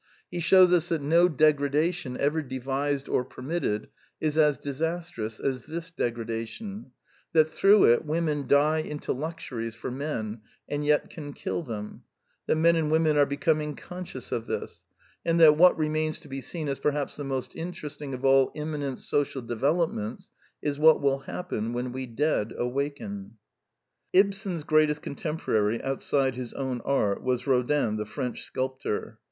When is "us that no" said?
0.73-1.29